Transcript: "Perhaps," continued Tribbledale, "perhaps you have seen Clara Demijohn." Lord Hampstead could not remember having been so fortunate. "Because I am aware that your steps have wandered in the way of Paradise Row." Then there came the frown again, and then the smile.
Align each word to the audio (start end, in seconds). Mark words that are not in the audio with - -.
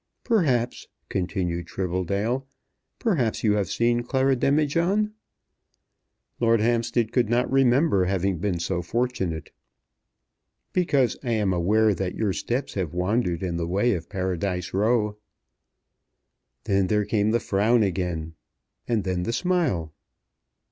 "Perhaps," 0.23 0.87
continued 1.09 1.67
Tribbledale, 1.67 2.47
"perhaps 2.97 3.43
you 3.43 3.53
have 3.53 3.69
seen 3.69 4.01
Clara 4.01 4.35
Demijohn." 4.35 5.13
Lord 6.39 6.59
Hampstead 6.59 7.11
could 7.11 7.29
not 7.29 7.51
remember 7.51 8.05
having 8.05 8.39
been 8.39 8.57
so 8.59 8.81
fortunate. 8.81 9.51
"Because 10.73 11.17
I 11.23 11.33
am 11.33 11.53
aware 11.53 11.93
that 11.93 12.15
your 12.15 12.33
steps 12.33 12.73
have 12.73 12.95
wandered 12.95 13.43
in 13.43 13.57
the 13.57 13.67
way 13.67 13.93
of 13.93 14.09
Paradise 14.09 14.73
Row." 14.73 15.17
Then 16.63 16.87
there 16.87 17.05
came 17.05 17.29
the 17.29 17.39
frown 17.39 17.83
again, 17.83 18.33
and 18.87 19.03
then 19.03 19.21
the 19.21 19.33
smile. 19.33 19.93